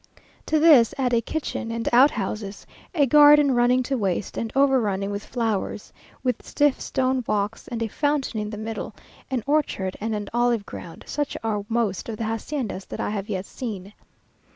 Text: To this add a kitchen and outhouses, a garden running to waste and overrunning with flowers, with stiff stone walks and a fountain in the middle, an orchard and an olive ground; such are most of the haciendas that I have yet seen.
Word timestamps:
To 0.47 0.57
this 0.59 0.95
add 0.97 1.13
a 1.13 1.21
kitchen 1.21 1.69
and 1.69 1.87
outhouses, 1.93 2.65
a 2.95 3.05
garden 3.05 3.53
running 3.53 3.83
to 3.83 3.99
waste 3.99 4.35
and 4.35 4.51
overrunning 4.55 5.11
with 5.11 5.23
flowers, 5.23 5.93
with 6.23 6.41
stiff 6.43 6.81
stone 6.81 7.23
walks 7.27 7.67
and 7.67 7.83
a 7.83 7.87
fountain 7.87 8.39
in 8.39 8.49
the 8.49 8.57
middle, 8.57 8.95
an 9.29 9.43
orchard 9.45 9.95
and 10.01 10.15
an 10.15 10.27
olive 10.33 10.65
ground; 10.65 11.03
such 11.05 11.37
are 11.43 11.63
most 11.69 12.09
of 12.09 12.17
the 12.17 12.23
haciendas 12.23 12.85
that 12.87 12.99
I 12.99 13.11
have 13.11 13.29
yet 13.29 13.45
seen. 13.45 13.93